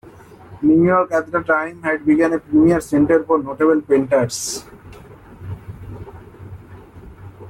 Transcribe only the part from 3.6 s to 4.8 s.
painters.